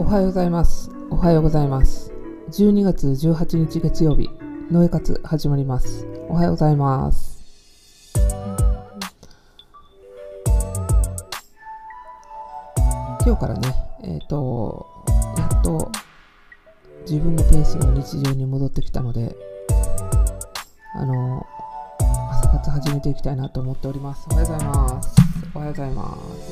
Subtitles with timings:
[0.00, 0.90] おはようございます。
[1.10, 2.12] おはようございます。
[2.52, 4.30] 12月18日月曜日、
[4.70, 6.06] ノエ活始まります。
[6.28, 7.42] おはようございます。
[13.26, 13.74] 今日からね、
[14.04, 14.86] えっ、と、
[15.36, 15.90] やっと
[17.02, 19.34] 自分のペースの日常に戻ってきたので、
[20.94, 21.44] あの、
[22.30, 24.28] 朝活始めていきたいなと思っております。
[24.30, 25.16] おはようございます。
[25.54, 26.47] おはようございます。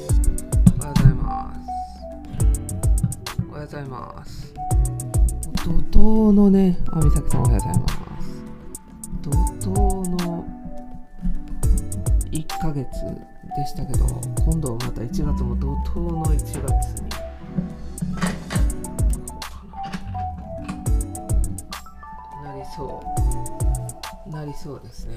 [3.66, 4.54] ようございます。
[5.64, 7.96] 怒涛のね、あみさきさんおはようございます。
[9.22, 10.44] 怒涛の
[12.30, 12.86] 1ヶ月
[13.56, 14.06] でしたけど、
[14.44, 17.08] 今度また1月も怒涛の1月に。
[22.44, 23.02] なりそ
[24.26, 24.30] う。
[24.30, 25.14] なりそうですね。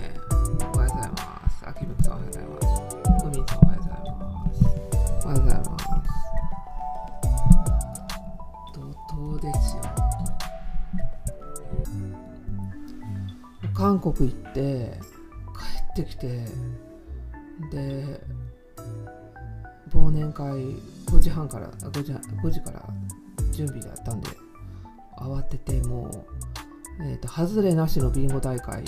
[0.73, 1.68] おはようございます。
[1.68, 2.68] あきむくさんおはようございます。
[3.26, 4.66] ふみさんおはようございます。
[5.26, 5.89] おはようございます。
[13.80, 14.99] 韓国行って
[15.95, 16.27] 帰ってきて
[17.72, 18.22] で
[19.94, 20.53] 忘年会
[21.05, 22.85] 5時半から5時 ,5 時から
[23.53, 24.27] 準備だったんで
[25.17, 26.25] 慌てても
[27.00, 28.83] う、えー、と外れなしのビンゴ大会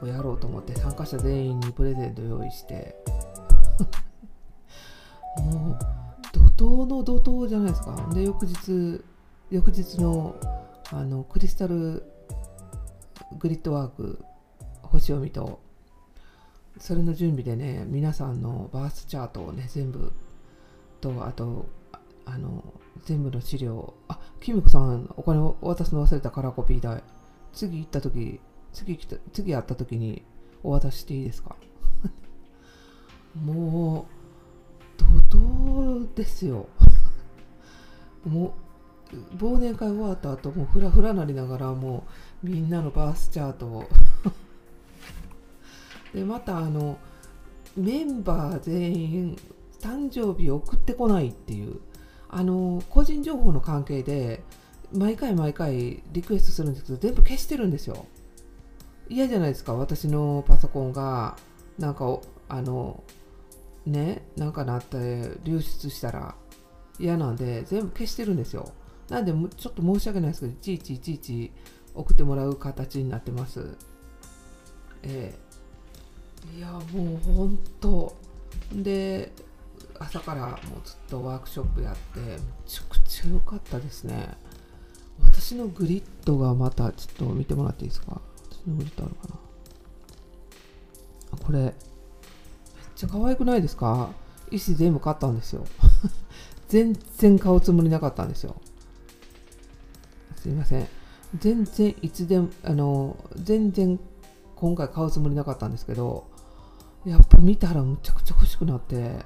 [0.00, 2.96] をやろうと思って参加者全員にプレゼント用意して
[5.36, 5.78] もう
[6.32, 7.94] 怒涛の怒涛じゃないですか。
[8.14, 9.04] で翌日
[9.50, 10.34] 翌日の
[10.90, 12.13] あのクリスタル
[13.38, 14.24] グリッドワーク
[14.82, 15.60] 星読みと
[16.78, 20.12] それの準備でね皆さんのバースチャートをね全部
[21.00, 21.66] とあと
[22.24, 22.62] あの
[23.04, 27.02] 全部の資料あキムコさんお金を渡すの忘れたカラーコピー代。
[27.52, 28.40] 次行った時
[28.72, 30.24] 次来た次会った時に
[30.64, 31.54] お渡ししていいですか？
[33.34, 34.06] も
[34.98, 36.66] う怒涛ですよ。
[38.24, 38.52] もう
[39.38, 42.04] 忘年会終わった後もうフラフラなりながらも
[42.42, 43.84] うみんなのバースチャートを。
[46.14, 46.98] でまたあの
[47.76, 49.38] メンバー全員
[49.80, 51.80] 誕生日送ってこないっていう
[52.28, 54.44] あの個人情報の関係で
[54.92, 58.06] 毎回毎回リクエストするんですけど全部消してるんですよ。
[59.08, 61.36] 嫌じゃないですか私のパソコンが。
[61.78, 63.02] なんかあの
[63.84, 66.34] ねなんかなって流出したら。
[66.98, 68.72] 嫌なんで全部消してるんですよ。
[69.08, 71.52] なんでちょっと申し訳ないですけどいちいちいちいち
[71.94, 73.76] 送ってもらう形になってます。
[75.02, 75.34] え
[76.54, 76.58] え。
[76.58, 78.16] いやもうほんと。
[78.72, 79.32] で
[79.98, 84.28] 朝からもうずっとワークショップやってめちゃくちゃ良かったですね。
[85.22, 88.20] 私のグリッドがまたちょっと見てもらっていいですか？
[88.50, 89.34] 私のグリッドあるかな？
[91.32, 91.72] あこれめっ
[92.96, 94.10] ちゃ可愛くないですか？
[94.50, 95.64] 石全部買ったんですよ。
[96.68, 98.56] 全然買うつもりなかったんですよ。
[100.44, 100.86] すいません。
[101.38, 103.98] 全然いつでもあの全然
[104.54, 106.28] 今回買うつもりなかったんですけど
[107.06, 109.24] やっぱ見たらむちゃくちゃ欲しくなって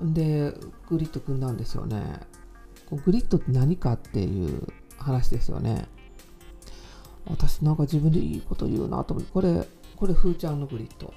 [0.00, 0.54] で
[0.88, 2.20] グリッド組んだんですよね。
[3.04, 5.86] グリッドって何かっていう話ですよね。
[7.26, 11.12] 私なんか自分でいいこと言うなと思ってこれこれふーちゃんのグリッド。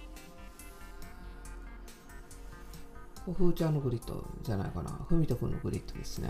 [3.31, 4.91] ふーちゃんのグリッドじゃないかな。
[5.07, 6.29] ふみとくんのグリッドですね。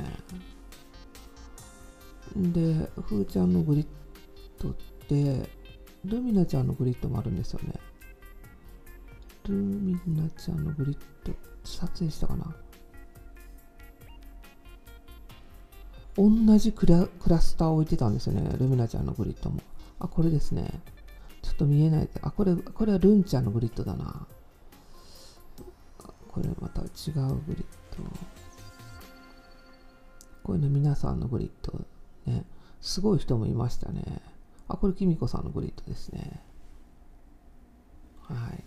[2.35, 3.87] でふーちゃんのグリッ
[4.59, 4.73] ドっ
[5.07, 5.47] て
[6.03, 7.73] ルミナちゃんのグリッドもあるんですよね。
[9.47, 11.33] ルミナちゃんのグリッド
[11.63, 12.55] 撮影したかな。
[16.15, 19.61] 同じクラクラスターを置いてたんですよねルミナちゃんのグリッドも。
[19.99, 20.81] あこれですね。
[21.41, 24.27] ちょっと見えないあこれこれはルンちゃんのグリッドだな。
[26.27, 26.87] これまた違う
[27.47, 27.65] グリッ
[27.95, 28.03] ド。
[30.43, 31.79] これね皆さんのグリッド。
[32.25, 32.43] ね。
[32.81, 34.03] すごい人もいましたね。
[34.67, 36.41] あこれきみこさんのグリッドですね。
[38.23, 38.63] はい。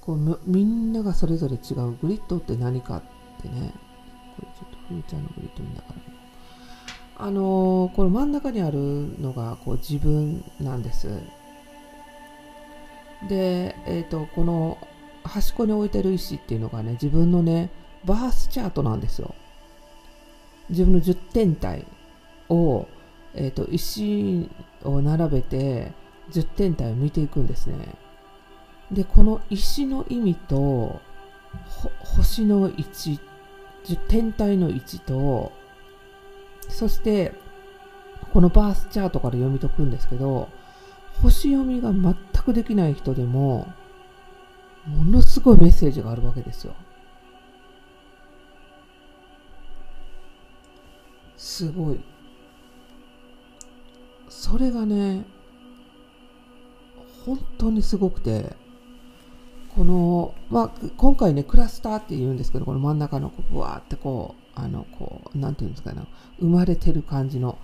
[0.00, 3.02] こうみんながそれぞれ違うグリッドって何かっ
[3.42, 3.74] てね。
[4.36, 6.20] これちょっとふーちゃんのグリッド見ながら。
[7.22, 8.78] あのー、これ真ん中にある
[9.20, 11.08] のがこう自分なんです。
[13.28, 14.78] でえっ、ー、とこの
[15.24, 17.70] 端っこに置いてる石っていうのがね自分のね
[18.06, 19.34] バースチャートなんですよ。
[20.70, 21.84] 自分の10点体。
[22.50, 22.88] を、
[23.34, 24.48] えーと、石
[24.84, 25.92] を並べて
[26.30, 27.76] 10点体を見ていくんですね。
[28.90, 31.00] でこの石の意味と
[32.00, 33.20] 星の位置
[34.08, 35.52] 天体の位置と
[36.68, 37.32] そして
[38.32, 40.48] このバースチャートから読み解くんですけど
[41.22, 42.14] 星読みが全
[42.44, 43.72] くできない人でも
[44.86, 46.74] ものすごいメッセージがあるわけですよ。
[51.36, 52.00] すごい。
[54.30, 55.26] それがね
[57.26, 58.56] 本当にすごくて
[59.76, 66.02] この、まあ、今回ねクラスターって言うんですけどこの真ん中のこうブワーってこうあのこうなんていうんですかね
[66.38, 67.58] 生まれてる感じの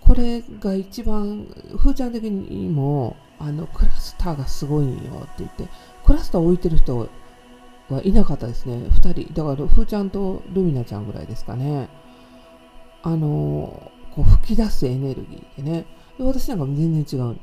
[0.00, 1.46] これが一番
[1.76, 5.68] ふーちゃん的にもあのクラスターがすごいんよって言って
[6.04, 7.08] クラスター置いてる人
[7.88, 9.32] はいなかったですね2人。
[9.34, 11.88] だからふーちゃんとルミナちゃんぐらいですかね。
[13.02, 15.86] あのこう吹き出すエネルギーでね
[16.18, 17.36] で私なんか全然違う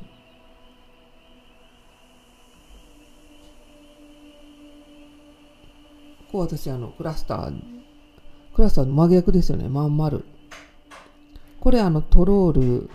[6.30, 7.82] こう私あのクラスター
[8.54, 9.68] クラスターの真逆ですよね。
[9.68, 10.24] まん丸。
[11.60, 12.90] これあのトロール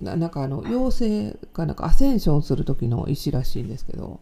[0.00, 4.20] ななんかあの妖精がなんかアセンションする時の石らしいんですけど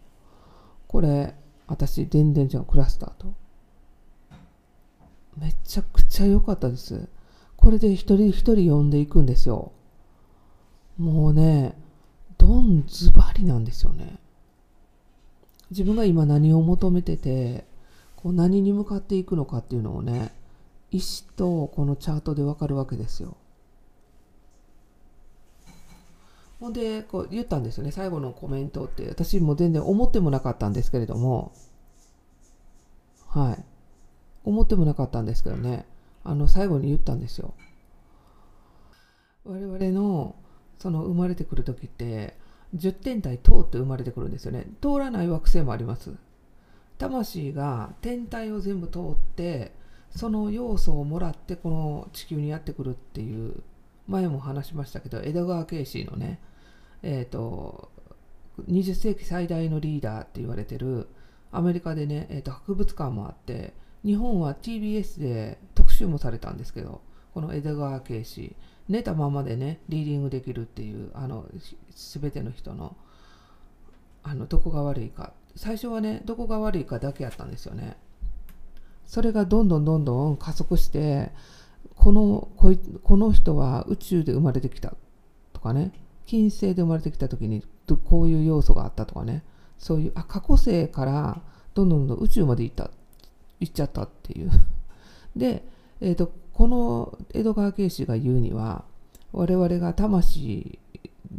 [0.88, 1.34] これ
[1.67, 2.64] 私全然違う。
[2.64, 3.32] クラスターと。
[5.38, 7.08] めちゃくちゃ良かったです。
[7.56, 9.73] これで一人一人呼んでいくんですよ。
[10.99, 11.77] もうね
[12.39, 14.19] ドンズバリなんですよね。
[15.71, 17.65] 自分が今何を求めてて
[18.17, 20.33] こう何に向かっていくのかっていうのをね
[20.91, 23.37] 石とこのチャートでわかるわけですよ。
[26.61, 27.91] ほんでこう言ったんですよね。
[27.91, 31.53] 最後のコメントって私も全然思ってもなかったんですけれども。
[33.27, 33.65] はい。
[34.44, 35.87] 思ってもなかったんですけどね。
[36.23, 37.55] あの最後に言ったんですよ。
[39.44, 40.37] 我々の
[40.82, 42.37] その生まれてくる時って
[42.75, 44.67] 10点体通って生まれてくるんですよね。
[44.81, 46.11] 通らない惑星もあります。
[46.99, 49.02] 魂が天体を全部通っ
[49.37, 49.70] て
[50.11, 53.62] その要素をもらってこの地球にやってくるっていう
[54.08, 56.40] 前も話しましたけど江戸川慶氏のね
[57.05, 57.93] えっ、ー、と
[58.69, 61.06] 20世紀最大のリーダーって言われてる
[61.52, 63.73] アメリカでね、えー、と博物館もあって
[64.05, 67.02] 日本は TBS で特集もされたんですけど
[67.34, 68.56] この江戸川慶氏
[68.93, 71.47] 寝たままでねリーディングできるっていうあの
[72.21, 72.94] 全ての人の
[74.23, 75.33] あのどこが悪いか。
[75.56, 77.97] 最初はねどこが悪いかだけやったんですよね。
[79.06, 81.33] それがどんどんどんどん加速して
[81.97, 84.94] このこいこの人は宇宙で生まれてきた
[85.53, 85.93] とかね
[86.27, 87.65] 金星で生まれてきた時に
[88.05, 89.43] こういう要素があったとかね。
[89.79, 91.43] そういうあ過去世から
[91.75, 92.91] どんどんどん宇宙まで行った
[93.59, 94.50] 行っちゃったっていう。
[95.35, 95.67] で、
[96.04, 98.84] えーと、この江戸川慶氏が言うには
[99.32, 100.81] 我々が魂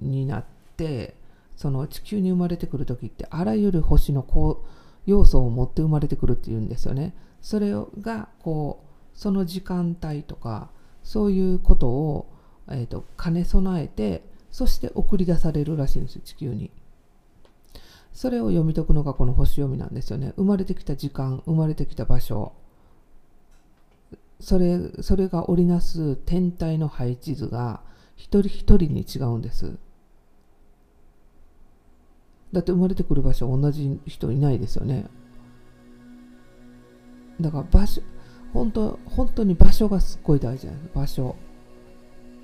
[0.01, 0.45] になっ
[0.77, 1.15] て
[1.57, 4.67] その地球に生まれてくる時ってあらゆる星のこう
[5.05, 7.13] 要素を持って生まれてくるっていうんですよね。
[7.41, 10.69] それがこうその時間帯とか
[11.03, 12.33] そういうことを、
[12.69, 16.71] えーと兼ね備えてそして送り出されるらしいんです地球に。
[18.13, 20.33] それを読み解くのがこの星読みなんですよね。
[20.37, 22.53] 生まれてきた時間、生まれてきた場所、
[24.43, 27.79] それそれが織りなす天体の配置図が
[28.17, 29.77] 一人一人に違うんです。
[32.51, 35.05] だって生まれてくる場所同じ人いないですよね。
[37.39, 38.01] だから場所、
[38.53, 40.91] 本当本当に場所がすっごい大事なんです。
[40.93, 41.35] 場所。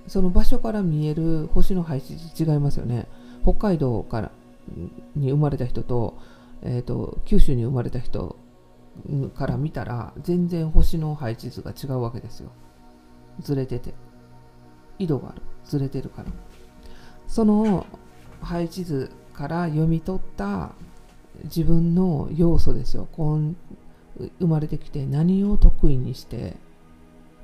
[0.08, 3.08] その場所から見える星の配置違いますよね。
[3.44, 4.32] 北海道から
[5.16, 6.18] に生まれた人と,、
[6.62, 8.38] えーと、九州に生まれた人
[9.36, 12.52] から見たら全然星の配置図が違うわけですよ。
[13.40, 13.94] ずれてて。
[14.98, 15.42] 緯度がある。
[15.66, 16.32] ずれてるから。
[17.28, 17.86] その
[18.42, 20.72] 配置図から読み取った
[21.44, 23.08] 自分の要素ですよ。
[23.12, 23.56] こん
[24.40, 26.58] 生まれてきて何を得意にして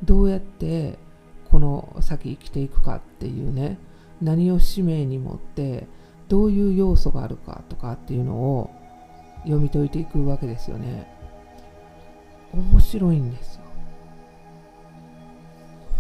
[0.03, 0.97] どうやって
[1.49, 3.79] この先生きていくかっていうね
[4.21, 5.87] 何を使命に持って
[6.27, 8.71] どういう要素があるかとかっていうのを
[9.43, 11.14] 読み解いていくわけですよね
[12.55, 13.61] 面白いんですよ。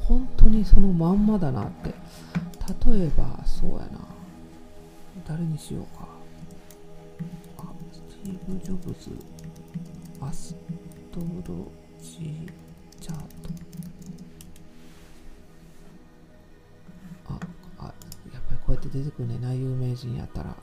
[0.07, 1.93] 本当にそのまんまだなって。
[2.87, 3.99] 例えばそうやな。
[5.27, 6.07] 誰にしようか。
[7.57, 9.11] あスティーブ・ジョブズ。
[10.21, 10.55] アス
[11.11, 11.25] トロ
[12.01, 12.51] ジー
[13.01, 13.23] チャート。
[17.27, 17.39] あ
[17.79, 17.83] あ
[18.33, 19.39] やっぱりこうやって出てくるね。
[19.39, 20.55] な有名人やったら。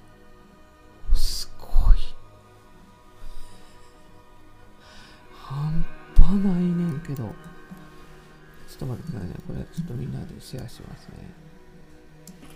[9.73, 11.15] ちょっとみんなでシェアしますね。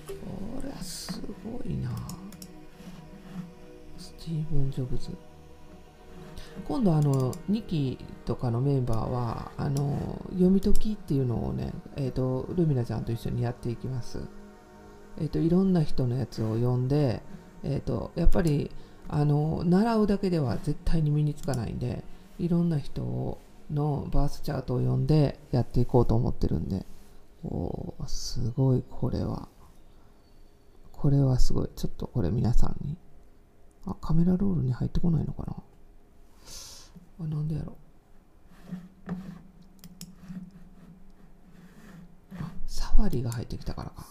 [0.09, 1.91] これはすごいな。
[3.99, 5.11] スティーブン・ジョブズ。
[6.67, 14.21] 今度あの2期とかのメンバーはあの読み解きっていうのをね、えーとルミナちゃんと一緒にやっていきます。
[15.19, 17.23] えーと、いろんな人のやつを読んで、
[17.63, 18.71] えーと、やっぱり
[19.09, 22.03] あの習うだけでは絶対に身につかないんで
[22.39, 23.39] いろんな人
[23.73, 26.85] のバースチャートを読んでやっていこうと思ってるんで。
[27.49, 29.49] おーすごいこれは。
[30.93, 31.69] これはすごい。
[31.77, 32.97] ちょっとこれ皆さんに。
[33.87, 35.55] あカメラロールに入ってこないのかな？
[37.21, 37.73] あなんでやろ？
[37.73, 37.77] う
[42.41, 44.07] あサファリが入ってきたからか。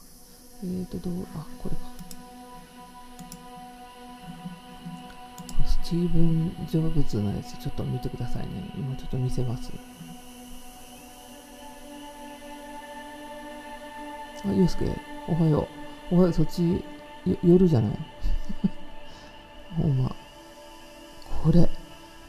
[0.63, 1.27] えーとどう？
[1.35, 1.81] あこれか。
[5.65, 8.71] スティーブン・ジョブズのやつちょっと見てくださいね。
[8.77, 9.71] 今ちょっと見せます。
[14.47, 14.85] あ、ゆうすけ、
[15.27, 15.67] おはよ
[16.11, 16.15] う。
[16.15, 16.83] おはよう、そっち、
[17.43, 17.91] 夜じゃない？
[19.81, 20.15] ほんま。
[21.43, 21.67] これ、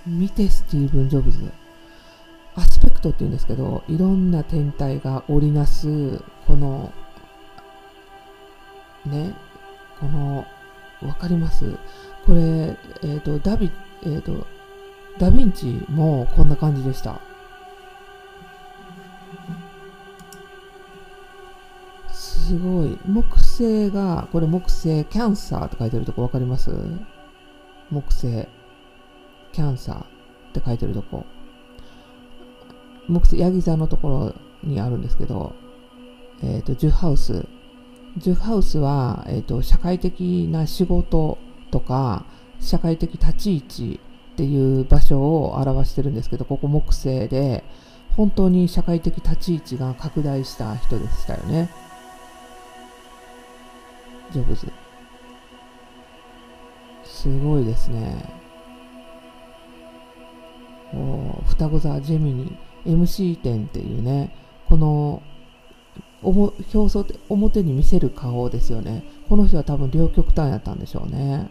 [0.07, 1.51] 見て、スティーブン・ジョブズ。
[2.55, 6.93] アスペクトって言うんですけど、いろんな天体が織りなす、この、
[9.05, 9.35] ね、
[10.01, 10.47] この、
[11.03, 11.71] わかります？
[12.25, 13.71] これ、えっ、ー、と、ダビ、
[14.03, 14.47] えっ、ー、と、
[15.19, 17.21] ダヴィンチもこんな感じでした。
[22.47, 22.97] すごい。
[23.07, 26.71] 木星が、これ木星キャンサーって書いてるとこ分かります？
[27.91, 28.47] 木星
[29.53, 30.07] キャンサーっ
[30.53, 31.25] て書いてるとこ。
[33.09, 35.55] 木星、ヤギ座のところにあるんですけど、
[36.41, 37.47] えっ、ー、と、ジュハウス。
[38.19, 41.38] ジュハウスは、えっ、ー、と、社会的な仕事
[41.73, 42.26] とか、
[42.61, 44.00] 社会的立ち位置
[44.35, 47.65] っていう場所を表してるんですけど、ここ木星で、
[48.17, 51.71] 本当に社会的立ち位置が拡大した人でしたよね。
[54.33, 54.71] ジョブズ。
[57.04, 58.25] すごいですね。
[60.95, 64.35] お双子座ジェミニ MC 展っていうね、
[64.68, 65.23] この
[66.23, 69.04] おも表層って表に見せる顔ですよね。
[69.28, 71.50] この人は多分両極端やったんでしょうね。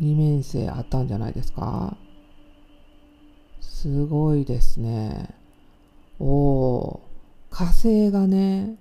[0.00, 1.96] 二面性あったんじゃないですか
[3.60, 5.34] すごいですね。
[6.18, 7.00] おお、
[7.50, 8.76] 火星がね、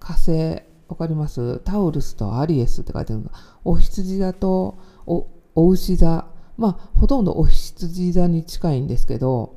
[0.00, 1.60] 火星、わかります？
[1.60, 3.30] タウルスとアリエスって書いてあるの
[3.64, 6.26] お羊座とおお牛座。
[6.56, 9.56] まあ、ほとんどお羊座に近いんですけど、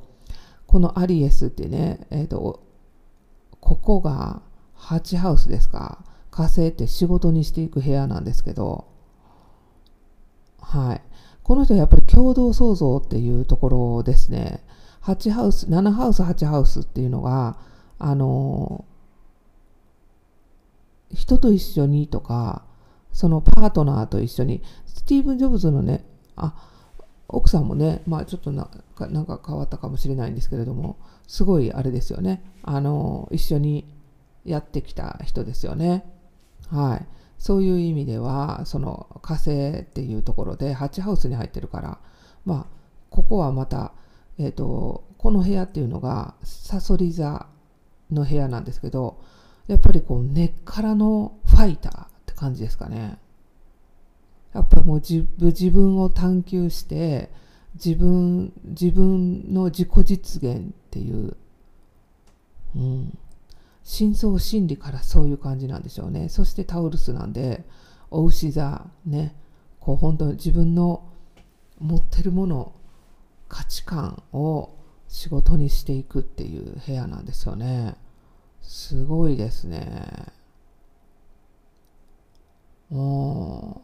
[0.66, 2.62] このアリエスってね、えっ、ー、と、
[3.60, 4.42] ここが
[4.76, 6.04] 8ハウスですか。
[6.30, 8.86] 火星って仕事にしていく部屋なんですけど、
[10.60, 11.02] はい。
[11.42, 14.64] この人はやっぱり共同創造っていうところですね。
[15.02, 17.58] 8ハウス、7ハウス、8ハウスっていうのが、
[17.98, 18.84] あの
[21.14, 22.64] 人と一緒にとか、
[23.12, 26.04] そのパートナーと一緒に、スティーブン・ジョブズのね、
[26.36, 26.54] あ、
[27.28, 28.68] 奥さんもね、まあちょっとな
[29.10, 32.44] なんか変わったかもしれないんですけれども、すごいあれですよね。
[32.62, 33.86] あの、一緒に
[34.44, 36.04] やってきた人ですよね。
[36.68, 37.06] はい。
[37.38, 41.98] そういう意味では、その火星っていうところで8ハウスに入ってるから、
[42.44, 42.76] まあ、
[43.10, 43.92] ここはまた、
[44.38, 47.46] えっ、ー、と、この部屋っていうのが、サソリ座
[48.10, 49.20] の部屋なんですけど、
[49.66, 53.18] やっぱりこう根っからのファイターって感じですかね。
[54.52, 57.30] やっぱもう自分を探求して
[57.74, 61.36] 自分自分の自己実現っていう、
[62.76, 63.18] うん、
[63.82, 66.28] 深層心理からそういう感じなんでしょうね。
[66.28, 67.64] そしてタウルスなんで
[68.10, 69.34] お牛座ね
[69.80, 71.02] こう本当に自分の
[71.80, 72.72] 持ってるもの
[73.48, 74.70] 価値観を
[75.08, 77.96] 仕事にしていくっていう部屋なんですよね。
[78.66, 80.32] すごいですね。
[82.90, 83.80] お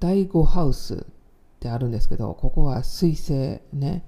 [0.00, 0.98] 第5ハウスっ
[1.60, 4.04] てあるんですけど、ここは水星ね。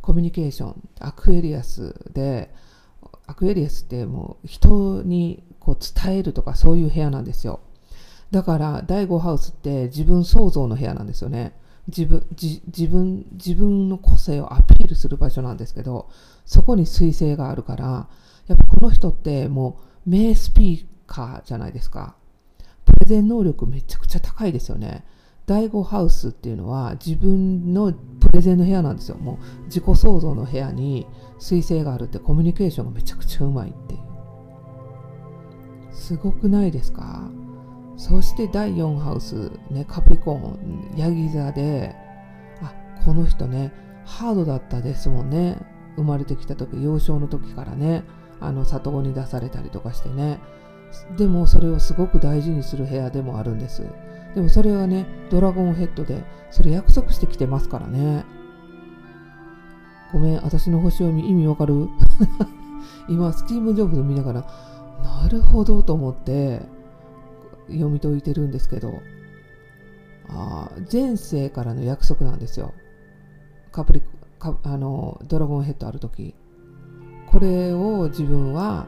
[0.00, 2.52] コミュニケーション、アクエリアスで、
[3.26, 7.60] アクエリアスってもう人にこう伝えるとかそういう部屋なんですよ。
[8.32, 11.54] だから第5ハウスって自分創造の部屋なんですよね。
[11.88, 16.08] 自分自分自分の個性をアピールする場所なんですけど
[16.44, 18.08] そこに彗星があるから
[18.46, 22.16] やっぱこの人ってもう名スピーカーじゃないですか。
[22.84, 25.04] プレゼン能力めちゃくちゃ高いですよね。
[25.46, 29.16] 第5ハウスっていうのは自分のプレゼンの部屋なんですよ。
[29.16, 31.06] もう自己創造の部屋に
[31.40, 34.00] 彗星があるってコミュニケーションがめちゃくちゃうまいっていう。
[35.92, 37.30] すごくないですか？
[37.96, 41.94] そして第4ハウス、ね、カプリコーン、ヤギ座で、
[42.60, 42.72] あ、
[43.04, 43.72] この人ね、
[44.04, 45.58] ハードだったですもんね。
[45.96, 48.02] 生まれてきた時、幼少の時からね。
[48.42, 50.40] あの里子に出されたりとかしてね。
[51.16, 53.82] でもそれをすごく大事にする部屋でもあるんです。
[54.34, 58.24] でもそれはねドラゴンヘッドでそれ約束してきてますからね。
[60.12, 61.88] ごめん私の星読み意味わかる？
[63.08, 64.40] 今スティーブ・ジョブズ見ながら
[65.22, 66.60] なるほどと思って
[67.68, 69.00] 読み解いてるんですけど。
[70.28, 72.72] あ前世からの約束なんですよ。
[73.70, 74.02] カプリ
[74.40, 76.34] あのドラゴンヘッドある時。
[77.32, 78.86] これを自分は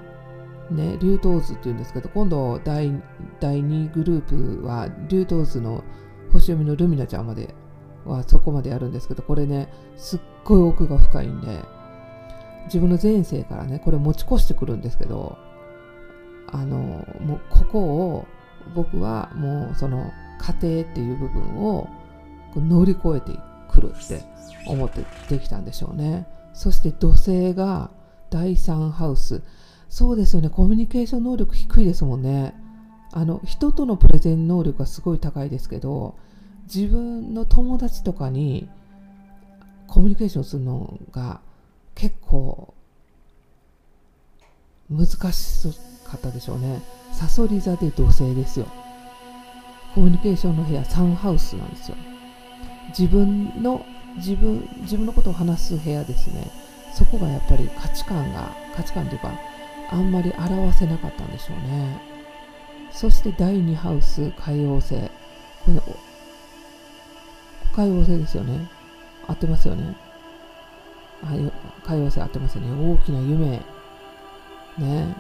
[0.71, 2.93] ね竜頭図っていうんですけど今度第
[3.41, 5.83] 第2グループは竜頭図の
[6.31, 7.55] 星読みのルミナちゃんまで
[8.05, 11.61] はそこまでやるんですけどこれねすっごい奥が深いんで
[12.67, 15.39] 自分の前世からねこれ持ち越してくるんですけど
[16.53, 16.77] あの
[17.21, 18.27] もうここを
[18.75, 20.13] 僕はもうその
[20.61, 21.89] 家庭っていう部分を
[22.57, 23.39] 乗り越えて
[23.71, 24.23] くるって
[24.67, 26.27] 思ってできたんでしょうね。
[26.53, 27.91] そして土星が
[28.31, 29.43] 第3ハウス
[29.88, 32.54] そうですよねコミュニケーション能力低いですもんね
[33.12, 36.16] あの人とのプレゼン能力がすごい高いですけど
[36.73, 38.69] 自分の友達とかに
[39.87, 41.40] コミュニケーションするのが
[41.95, 42.75] 結構
[44.90, 45.69] 難し
[46.04, 46.83] かったでしょうね。
[47.12, 48.66] サソリ座で土星ですよ。
[49.95, 51.97] コミュニケーションの部屋サンハウスなんですよ。
[52.88, 53.85] 自分の
[54.16, 56.50] 自分自分のことを話す部屋ですね。
[56.95, 59.33] そこがやっぱり価値観が価値観というか
[59.91, 62.01] あんまり表せなかったんでしょうね。
[62.93, 64.95] そして第2ハウス海王星。
[65.65, 65.81] これ
[67.75, 68.69] 海王星ですよね。
[69.27, 69.97] 合ってますよね。
[71.85, 72.95] 海王星合ってますよね。
[72.95, 73.61] 大きな夢。
[74.79, 75.17] ね。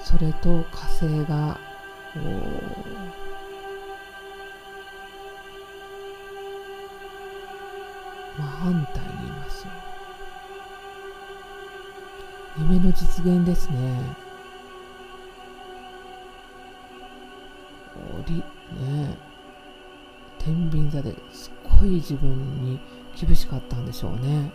[0.00, 1.58] それと火星が、
[8.36, 9.72] 真反対にいますよ。
[12.58, 13.98] 夢の実現ですね。
[18.14, 19.16] おり、ね。
[20.38, 22.80] 天秤座ですっごい自分に
[23.16, 24.50] 厳しかったんでしょうね。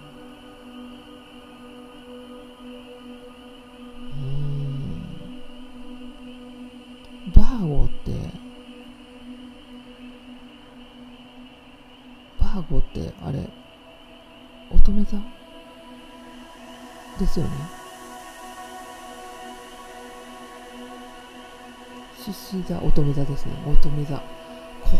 [22.68, 23.54] 座乙女座ですね。
[23.66, 24.22] 乙女座。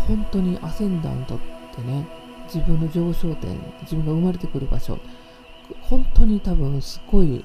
[0.06, 1.38] 本当にアセンダントっ
[1.74, 2.06] てね
[2.52, 4.98] 自分の上昇点自分が生まれてくる場所
[5.80, 7.44] 本当に多分すごい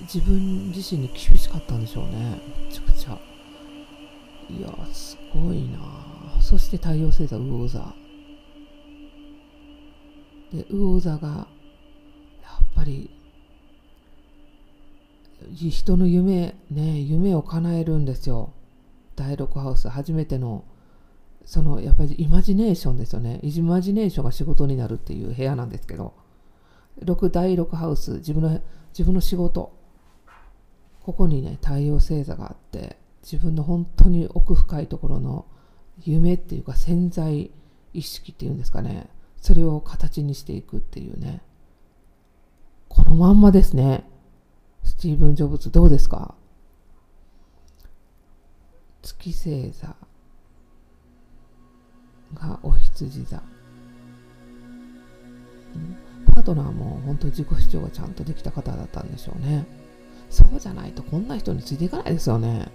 [0.00, 2.40] 自分自身に厳しかったんでしょうね。
[2.66, 3.18] めちゃくちゃ。
[4.50, 5.78] いやすごいな。
[6.40, 7.94] そして太陽星座魚座。
[10.52, 11.44] で魚座がや
[12.62, 13.10] っぱり
[15.54, 18.52] 人の夢ね夢を叶えるんですよ。
[19.16, 20.64] 第6ハウス初めての
[21.44, 23.40] そのやっぱりイマジネーションですよね。
[23.42, 26.14] イマジネーションが仕事になるっていう部屋なんですけど
[27.02, 29.72] 6第6ハウス自分の自分の仕事
[31.02, 35.46] ここにね太陽星座があって自分の本当に奥深いところの
[36.04, 37.50] 夢っていうか潜在
[37.94, 39.08] 意識っていうんですかね。
[39.40, 41.42] それを形にしていくっていうね。
[42.88, 44.04] このまんまですね。
[44.82, 46.34] スティーブン・ジョブズどうですか？
[49.06, 49.94] 月星座
[52.34, 53.40] がお羊座、
[56.34, 59.64] パートナーも本当自己主張がちゃんとできた方だったんでしょうね。
[60.28, 62.68] そうじゃないとこんな人についていかないですよね。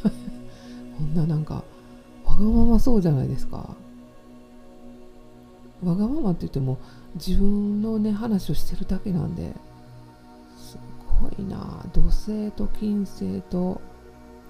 [0.96, 1.62] こんななんか
[2.24, 3.76] わがままそうじゃないですか。
[5.84, 6.78] わがままって言っても
[7.16, 9.52] 自分のね話をしてるだけなんで
[10.56, 10.78] す
[11.20, 11.84] ごいな。
[11.92, 13.82] 土星と金星と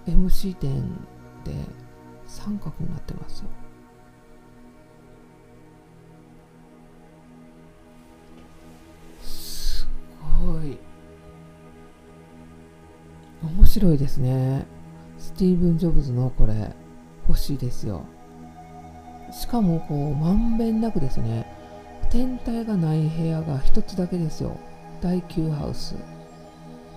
[0.07, 0.83] MC 点
[1.45, 1.53] で
[2.27, 3.49] 三角になってますよ。
[10.45, 10.79] ごい。
[13.43, 14.67] 面白いですね。
[15.19, 16.75] スティーブン・ジョブズのこれ
[17.29, 18.05] 欲しいですよ。
[19.33, 21.51] しかもこうまんべんなくですね。
[22.11, 24.57] 天体がない部屋が一つだけですよ。
[25.01, 25.95] 第9ハウス。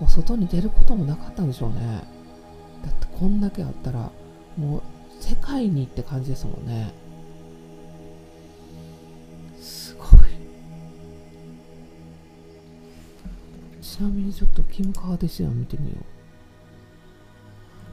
[0.00, 2.17] もう外に出ることもなかったんでしょうね。
[2.84, 4.10] だってこんだけあったら
[4.56, 4.82] もう
[5.20, 6.92] 世界にって感じですもんね。
[9.60, 10.08] すごい。
[13.82, 16.04] ちなみにちょっとキム・カーデシアン見てみよう。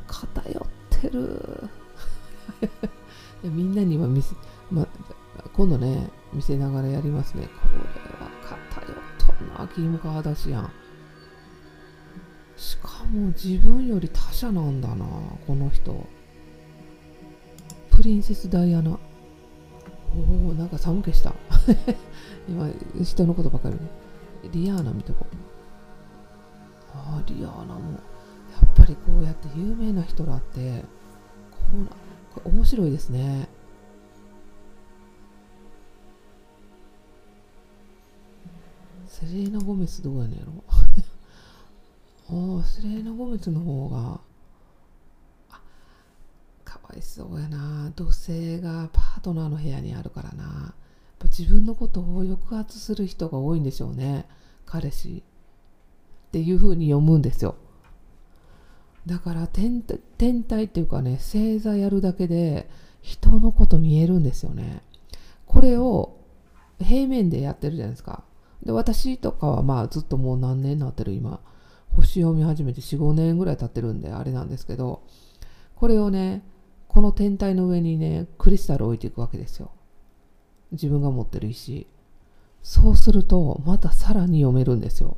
[0.08, 0.66] 偏っ
[1.02, 1.70] てる。
[3.44, 4.36] みんなには見せ、
[4.72, 4.88] ま、
[5.54, 7.48] 今度ね見せながらやりますね。
[7.48, 8.32] これは
[8.70, 10.72] 偏っとんなキム・カーダシアン
[12.56, 15.06] しかも自分より他者なんだな
[15.48, 16.06] この人。
[17.92, 18.98] プリンセス・ダイアナ。
[20.16, 21.34] おおなんか寒気した。
[22.48, 22.70] 今
[23.02, 23.76] 人のことばかり。
[23.76, 23.82] ね
[24.52, 25.36] リアーナ見とこう。
[26.94, 27.98] あリアーナもや
[28.66, 30.84] っぱりこうやって有名な人らって
[31.52, 31.90] こうな
[32.34, 33.50] これ面白いですね。
[39.08, 40.52] セレーナ・ゴメスどうやねんやろ。
[42.30, 44.20] おスレーナ・ゴメツの方が。
[45.52, 45.62] あ
[46.64, 47.92] かわいそうやな。
[47.96, 50.44] 土星がパートナーの部屋にあるからな。
[50.44, 50.74] やっ
[51.20, 54.26] ぱ自分のことを抑圧する人が多いんでしょうね。
[54.66, 55.24] 彼氏。
[56.28, 57.56] っていう風に読むんですよ。
[59.06, 59.84] だから天
[60.18, 62.68] 天体っていうかね星座やるだけで
[63.02, 64.82] 人のこと見えるんですよね。
[65.46, 66.18] これを
[66.80, 68.24] 平面でやってるじゃないですか。
[68.64, 71.40] で私とかはまあずっともう何年になってる今。
[71.96, 75.04] 星読み始めて45年ぐらい経ってるんであれなんですけど
[75.76, 76.44] これをね
[76.88, 79.72] この天体の上にねクリスタルを置いていくわけですよ。
[80.72, 81.88] 自分が持ってる石。
[82.64, 85.18] そうするとまたさらに読めるんですよ。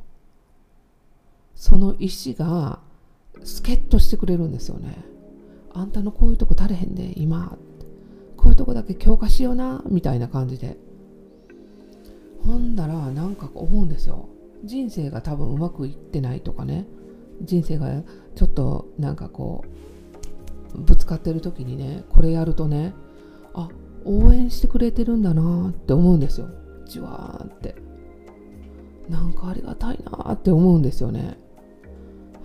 [1.54, 2.80] その石が
[3.44, 4.98] 助っ人してくれるんですよね。
[5.72, 7.56] あんたのこういうとこ足れへんで今。
[8.36, 10.76] こういうとこだけ強化しようなみたいな感じで。
[12.44, 14.28] ほんだらなんか思うんですよ。
[14.64, 16.86] 人生が多分うまくいってないとかね。
[17.42, 18.02] 人生が
[18.34, 19.64] ちょっとなんかこ
[20.74, 22.94] うぶつかってる時にねこれやるとね
[23.54, 23.68] あ
[24.04, 26.48] 応援してくれてるんだなって思うんですよ。
[26.86, 27.76] じわーって。
[29.08, 31.38] なんかありがたいなって思うんですよね。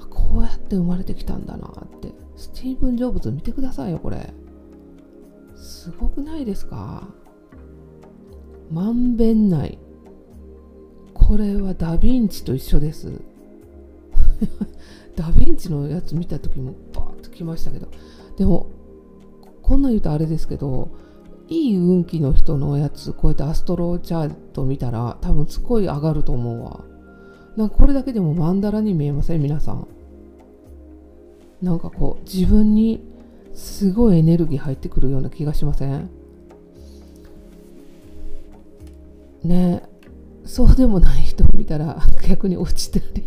[0.09, 2.13] こうやって生まれてきたんだなって。
[2.35, 4.33] スティーブン・ジョブズ見てくださいよこれ。
[5.55, 7.07] すごくないですか？
[8.71, 9.77] まんべんない。
[11.33, 13.11] これはダ・ヴィンチと一緒です。
[15.17, 17.87] ダ・ヴィンチのやつ見た時もバーッときましたけど。
[18.37, 18.67] でも
[19.63, 20.89] こんな言うとあれですけど
[21.49, 26.81] いい運気の人のやつこうやってアストロチャート見たら多分すごい上がると思うわ。
[27.57, 29.41] なんかこれだけでもマンダラに見えません？
[29.41, 29.87] 皆さん。
[31.63, 33.01] なんかこう自分に
[33.55, 36.11] すごいエネルギー入ってくるような気がしません？
[39.43, 39.91] ね。
[40.45, 43.23] そうでもない人を見たら 逆に落ちてたり。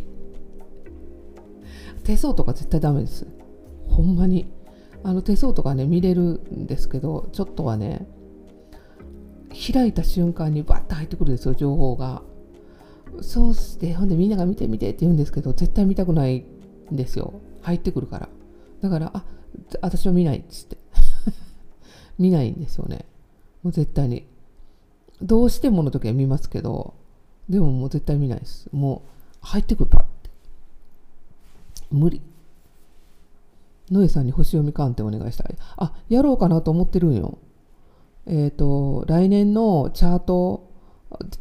[2.04, 3.26] 手相とか絶対ダメです。
[3.88, 4.46] ほんまに。
[5.02, 8.08] あの手相とかね見れるんですけどちょっとはね
[9.72, 12.22] 開いた瞬間にバッと入ってくるんですよ情報が。
[13.22, 16.44] そうしてほんでみんなが見て見てって言うんですけど絶対見たくない
[16.92, 17.34] んですよ。
[17.62, 18.28] 入ってくるから。
[18.82, 19.24] だからあ
[19.80, 20.76] 私は見ないっつって。
[22.18, 23.06] 見ないんですよね。
[23.62, 24.26] もう絶対に。
[25.22, 26.94] どうしてもの時は見ますけど
[27.48, 28.68] でももう絶対見ないです。
[28.72, 29.02] も
[29.42, 30.30] う入ってくるパッて。
[31.90, 32.20] 無理。
[33.90, 35.56] ノエさんに星読み鑑定お願いしたい。
[35.76, 37.38] あやろうかなと思ってるんよ。
[38.26, 40.68] えっ、ー、と来年のチャート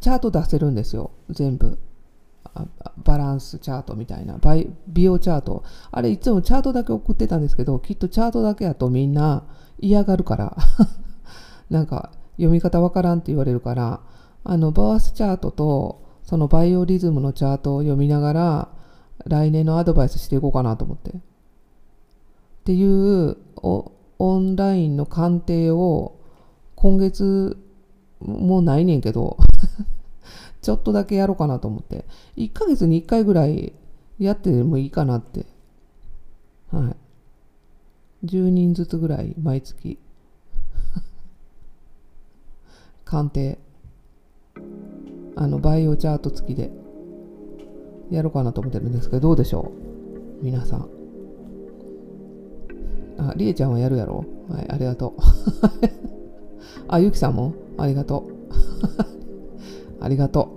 [0.00, 1.10] チャート出せるんですよ。
[1.30, 1.78] 全部。
[3.04, 4.38] バランスチャートみたいな。
[4.88, 5.64] 美容チャート。
[5.90, 9.44] あれいつもチャートだけ送ってたんですけどきっとチャートだけやとみんな
[9.80, 10.56] 嫌がるから。
[11.68, 14.00] なんか読み方わからんって言われるから
[14.48, 18.68] あのバースチャートとそのバイオリズムのチャートを読みながら
[19.26, 21.20] 来年のアドバイスしていこうかなと思ってっ
[22.64, 26.18] ていうオンラインの鑑定を
[26.74, 27.58] 今月
[28.20, 29.36] もうないねんけど
[30.66, 32.04] ちょっとだけやろうかなと思って、
[32.36, 33.72] 1ヶ月に1回ぐらい
[34.18, 35.46] やってもいいかなって。
[36.72, 36.90] は
[38.24, 38.26] い。
[38.26, 39.96] 10人ずつぐらい毎月。
[43.04, 43.60] 鑑定。
[45.36, 46.70] あの、バイオチャート付きで
[48.10, 49.70] やろうかなと思ってるんですけど、どうでしょ
[50.40, 50.44] う？
[50.44, 50.88] 皆さん。
[53.18, 54.24] あ、りえちゃんはやるやろ？
[54.48, 55.20] はい、ありがとう。
[56.88, 57.54] あ、ゆきさんも？
[57.78, 58.32] ありがとう。
[60.02, 60.48] ありがと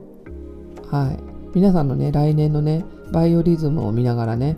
[0.92, 0.96] う。
[0.96, 1.18] はい。
[1.54, 4.58] 皆さんのね、来年のね、バイオリズムを見ながらね、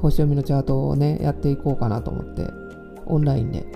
[0.00, 2.48] 星読みのチャートをね、やっていこうかなと思って、
[3.06, 3.66] オンラインで。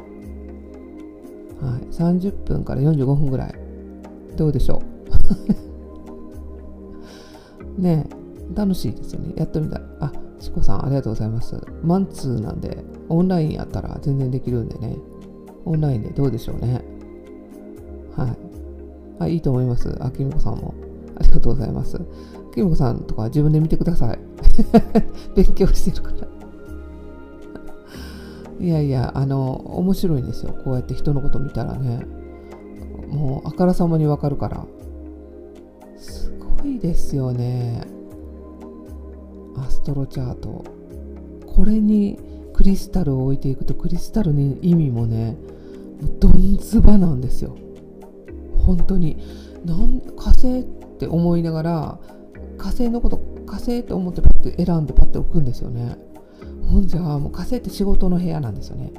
[1.60, 1.80] はい。
[1.92, 3.54] 30分から45分ぐらい。
[4.36, 4.82] どうでしょ
[5.60, 5.65] う？
[7.78, 8.06] ね
[8.54, 9.32] 楽しいですよね。
[9.36, 9.82] やってみたい。
[10.00, 11.60] あ、チコさんありがとうございます。
[11.82, 14.96] マンツーなんで、オンラインやったら全然できるんでね。
[15.64, 16.84] オンラインでどうでしょうね。
[18.16, 18.38] はい。
[19.18, 19.96] あ、いいと思います。
[20.00, 20.74] あ、きみこさんも。
[21.18, 21.98] ありがとうございます。
[22.54, 24.18] きみこさんとか自分で見てください。
[25.34, 26.26] 勉強してるから。
[28.58, 30.54] いやいや、あの、面白いんですよ。
[30.64, 32.06] こうやって人のこと見たらね。
[33.08, 34.66] もう、あからさまにわかるから。
[36.66, 37.82] いですよね。
[39.56, 40.64] アストロチャート。
[41.46, 42.18] これに
[42.52, 45.36] クリスタルを置いていくと、クリスタルの意味もね、
[46.20, 47.56] どんずばなんですよ。
[48.66, 49.16] 本当に
[49.64, 50.64] なん火星っ
[50.98, 51.98] て思いながら
[52.58, 55.96] 火星のこと火星って思ってパッて選んでパッて置くんですよね
[56.68, 58.92] ほんじゃもう火星って仕事の部屋なんですよね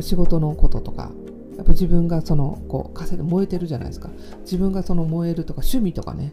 [0.00, 1.10] 仕事のこととか
[1.62, 4.10] やっぱ自分がそのこう火星で燃えてるじゃないですか。
[4.40, 6.32] 自分がその燃えるとか趣味とかね。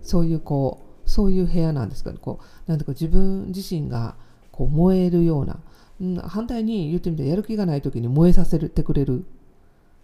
[0.00, 4.16] そういうこうそういう部屋なんですかねこうなんていうか自分自身が
[4.50, 5.60] こう燃えるような、
[6.00, 9.26] うん、反対に言ってみてやる気がない時に燃えさせてくれる。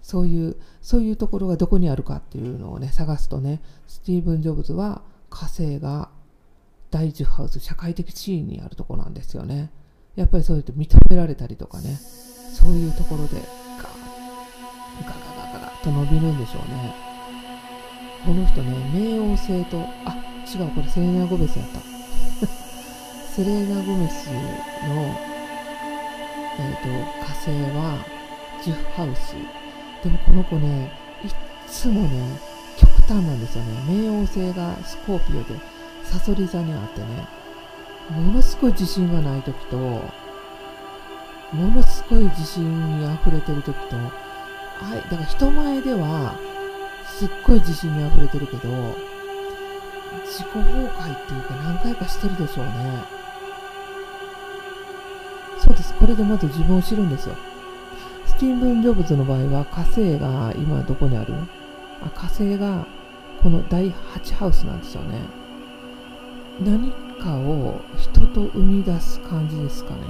[0.02, 6.10] そういうそういうところがどこにあるかっていうのをね探すとねスティーブン・ジョブズは火星が
[6.90, 9.70] 第10ハウス社会的地位にあるとこなんですよね。
[10.16, 11.98] やっぱりそういうと認められたりとかね。
[12.56, 13.65] そういうところで
[15.04, 16.94] ガガガガガと伸びるんでしょうね。
[18.24, 21.80] この人ね冥王星とあ違うこれセレナ・ゴメスやった。
[23.34, 24.32] セレーナ・ゴメスの、
[26.58, 26.88] えーと、
[27.24, 27.98] 火星は
[28.62, 29.34] 10ハウス。
[30.02, 30.90] でもこの子ね
[31.24, 31.30] いっ
[31.68, 32.38] つもね
[32.76, 33.70] 極端なんですよね。
[33.88, 35.60] 冥王星がスコーピオで
[36.04, 37.06] さそり座にあってね
[38.10, 40.02] ものすごい自信がない時とも
[41.52, 43.96] のすごい自信にあふれてる時と
[44.80, 46.34] はいだから人前では
[47.06, 48.68] すっごい自信にあふれてるけど
[50.24, 52.72] 自己崩壊っていうか何回かしてるでしょうね
[55.58, 55.94] そうです。
[55.94, 57.34] これでまず自分を知るんですよ。
[58.26, 61.34] スティーブン・ジョブズの場合は火星が今どこにある？
[62.02, 62.86] あ火星が
[63.42, 65.22] この第8ハウスなんですよね。
[66.60, 70.00] 何かを人と生み出す感じですかね。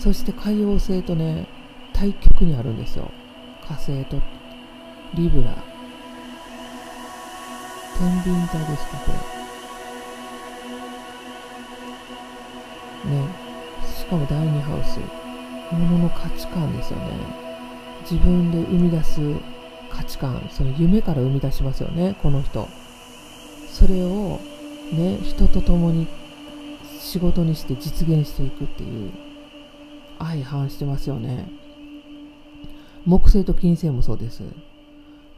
[0.00, 1.46] そして海王星とね、
[1.92, 3.10] 対極にあるんですよ。
[3.68, 4.18] 火星と。
[5.12, 5.54] リブラ。
[7.98, 9.12] 天秤座ですかこ
[13.04, 13.10] れ。
[13.10, 13.28] ね。
[13.94, 15.00] しかも第2ハウス。
[15.74, 17.10] ものの価値観ですよね。
[18.10, 19.20] 自分で生み出す
[19.90, 20.48] 価値観。
[20.50, 22.16] その夢から生み出しますよね。
[22.22, 22.66] この人。
[23.68, 24.40] それを
[24.94, 26.06] ね人と共に
[26.98, 29.29] 仕事にして実現していくっていう。
[30.24, 31.48] 相反してますよね。
[33.06, 34.42] 木星と金星もそうです。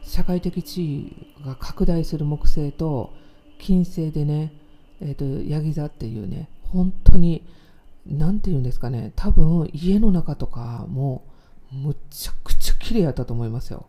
[0.03, 3.13] 社会的地位が拡大する木星と
[3.57, 4.53] 金星でね、
[5.01, 7.45] えーと、ヤギ座っていうね本当に
[8.05, 11.23] 何て言うんですかね多分家の中とかも
[11.71, 13.85] むちゃくちゃ綺麗やったと思いますよ。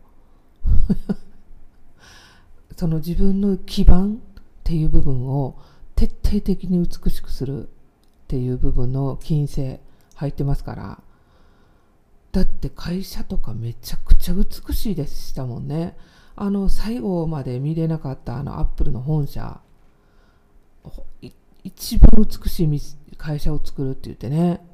[2.75, 4.17] その自分の基盤っ
[4.63, 5.57] ていう部分を
[5.95, 7.69] 徹底的に美しくするっ
[8.27, 9.79] ていう部分の金星。
[10.15, 10.99] 入ってますから。
[12.31, 15.95] だって会社とかめちゃくちゃ美しいでしたもんね。
[16.35, 19.61] あの最後まで見れなかったあのアップルの本社。
[21.63, 24.65] 一番美しい会社を作るって言ってね。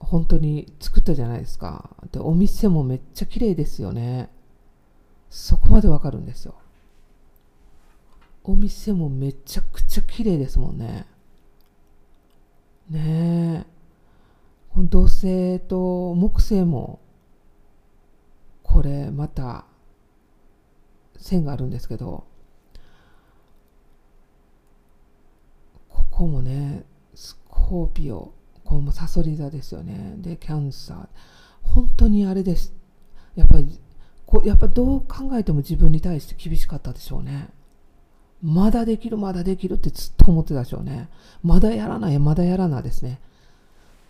[0.00, 1.90] 本当に作ったじゃないですか。
[2.12, 4.30] でお店もめっちゃ綺麗ですよね。
[5.28, 6.54] そこまでわかるんですよ。
[8.44, 11.06] お店もめちゃくちゃ綺麗ですもんね。
[12.88, 13.77] ねえ。
[14.84, 17.00] 土星と木星も
[18.62, 19.64] これまた
[21.16, 22.24] 線があるんですけど
[25.88, 28.32] ここもねスコーピオ
[28.64, 30.14] これもサソリ座ですよね。
[30.18, 31.06] でキャンサー。
[31.62, 32.74] 本当にあれです。
[33.34, 33.80] やっぱり
[34.26, 37.48] こやっぱどう考えても自分に対して厳しかったでしょうね。
[38.42, 41.08] まだできるまだできるってずっと思ってたでしょうね。
[41.42, 43.20] まだやらないまだやらないですね。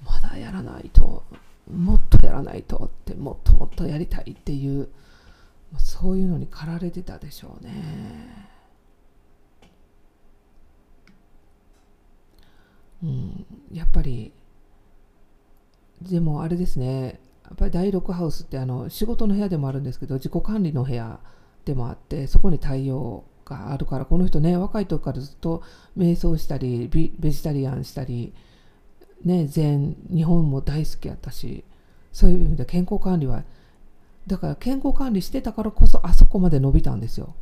[0.04, 1.24] まだやらないと
[1.70, 4.88] もっとやらないとってもっともっとやりたいっていう
[5.76, 8.48] そういうのに駆られてたでしょうね。
[13.02, 14.32] うん、やっぱり
[16.02, 21.20] でもあれですねやっぱり第6ハウスってあの仕事の部屋でもあるんですけど自己管理の部屋
[21.64, 25.62] でもあってそこに太陽があるからこの人ね若い時からずっと
[25.96, 28.34] 瞑想したりベジタリアンしたり
[29.24, 31.64] ね、全日本も大好きやったし
[32.12, 33.42] そういう意味で健康管理は
[34.26, 37.34] だから健康管理してたからこそあそこまで伸びたんですよ。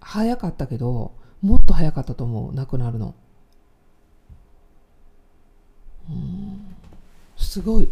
[0.00, 3.14] 早かったけどもっと早かったと思う亡くなるの。
[6.10, 6.74] うん。
[7.36, 7.88] すごい。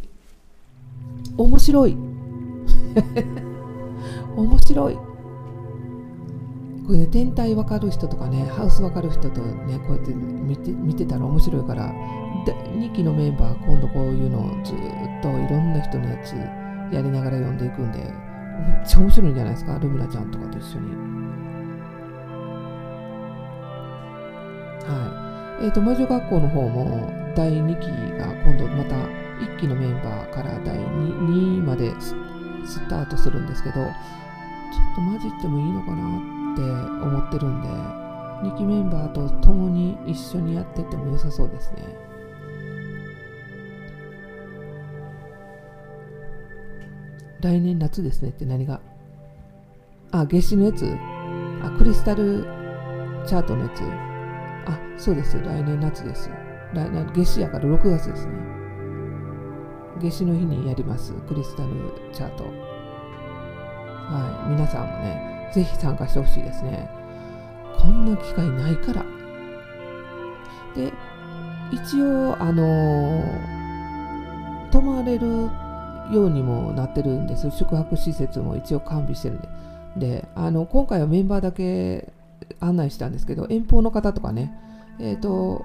[1.37, 1.96] 面白い。
[4.37, 5.10] 面白い。
[6.90, 11.94] これ、ね、天体分かる人とかねハウス分かる人とねこうやって見て見てたら面白いから
[12.74, 14.76] 2期のメンバー今度こういうのをずっ
[15.22, 16.33] といろんな人のやつ
[16.92, 18.11] やりながら読んでいくんでめっ
[18.85, 19.79] ちゃ面白いんじゃないですか？
[19.79, 20.90] ルミナちゃんとかと一緒に。
[24.85, 25.66] はい。
[25.66, 27.87] えーと、魔女学校の方も第2期
[28.18, 32.16] が今度また1期のメンバーから第 2, 2までス
[32.88, 33.90] タートするんですけどちょっ
[34.96, 41.82] と混じってもいいのかなって思ってるんで2期メンバーと共に一緒にやってても良さそうですね
[47.40, 48.80] 来年夏ですねって何が？
[50.10, 50.84] あ、夏至のやつ？
[51.62, 52.44] あ、クリスタル
[53.26, 53.80] チャートのやつ
[54.66, 55.38] あ、そうです。
[55.38, 56.28] 来年夏です。
[56.74, 58.32] 来年夏至やから6月ですね。
[60.02, 61.14] 夏至の日にやります。
[61.28, 61.70] クリスタル
[62.12, 62.44] チャート。
[62.44, 62.50] は
[64.46, 64.50] い。
[64.50, 66.88] 皆さんもね、ぜひ参加してほしいですね。
[67.78, 69.04] こんな機会ないから。
[70.74, 70.92] で、
[71.72, 75.26] 一応、あのー、泊まれる
[76.12, 77.50] ようにもなってるんです。
[77.50, 79.48] 宿泊施設も一応完備してるんで。
[79.96, 82.12] で、あの、今回はメンバーだけ
[82.60, 84.52] 案内したんですけど、遠方の方とかね、
[84.98, 85.64] えっ、ー、と、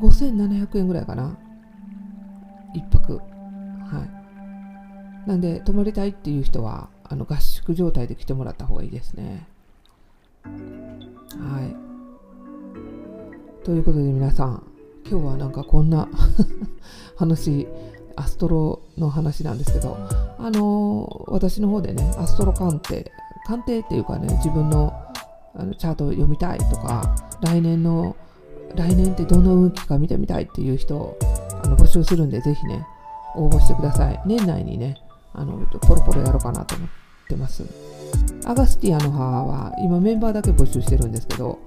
[0.00, 1.36] 5700円ぐらいかな。
[2.74, 3.18] 一泊。
[3.18, 4.06] は
[5.26, 5.28] い。
[5.28, 9.46] なんで、泊まりたいっていう人は、あの合宿状態で来てもらった方がいいですね。
[10.44, 10.50] は
[13.62, 13.64] い。
[13.64, 14.62] ということで皆さん、
[15.08, 16.08] 今日はなんかこんな
[17.16, 17.66] 話、
[18.16, 19.96] アストロの話なんですけど、
[20.38, 23.10] あのー、私の方でね、アストロ鑑定、
[23.46, 24.92] 鑑定っていうかね、自分の
[25.58, 28.14] あのチャートを読みたいとか、来年の、
[28.74, 31.18] 来年ってどんな運気か見てみたいっていう人を
[31.64, 32.86] あの募集するんで、ぜひね、
[33.34, 34.20] 応募してください。
[34.26, 34.96] 年内にね、
[35.38, 36.88] あのポロポロやろうかなと思っ
[37.28, 37.62] てます。
[38.46, 41.58] アガスティアの母は今メンバーだけ募集してるんですけど、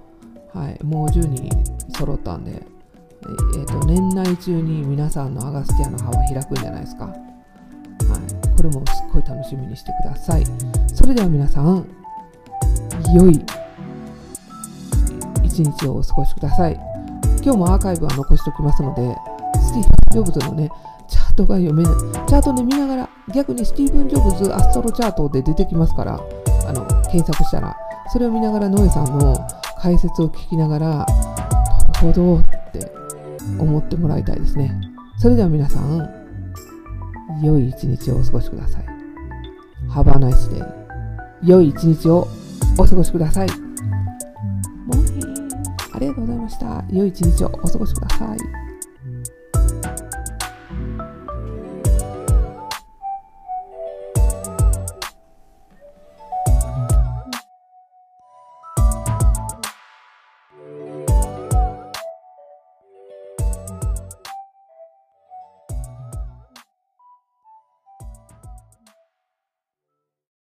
[0.53, 1.49] はい、もう10人
[1.95, 7.05] 揃ったんで、えーと、年内中に皆さんのアガスティアの葉は開くんじゃないですか。
[7.05, 10.43] はい、これもすっごい楽しみにしてください。
[10.87, 11.85] それでは皆さん、
[13.13, 13.39] 良い
[15.43, 16.79] 一日をお過ごしください。
[17.43, 19.15] 今日もアーカイブは残しておきますので、
[19.59, 20.69] スティーブ・ジョブズのね、
[21.39, 21.93] トが読めない。
[22.27, 26.19] チャートね、見ながら、逆にスティーブン・ジョブズアストロチャートで出てきますから、
[26.67, 27.75] あの検索したら、
[28.11, 29.35] それを見ながらノエさんの
[29.77, 32.91] 解説を聞きながら、なるほどって
[33.57, 34.73] 思ってもらいたいですね。
[35.17, 36.09] それでは皆さん、
[37.41, 38.85] 良い一日をお過ごしください。
[39.89, 40.65] Have a nice day.
[41.43, 42.27] 良い一日を
[42.77, 43.47] お過ごしください。
[43.47, 43.59] もう
[45.93, 46.83] ありがとうございました。
[46.91, 48.68] 良い一日をお過ごしください。